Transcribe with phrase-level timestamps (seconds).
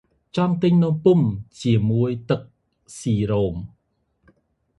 [0.35, 1.31] ចង់ទិញនំពុម្ព
[1.61, 2.41] ជាមួយទឹក
[2.97, 3.55] ស៊ីរ៉ូប។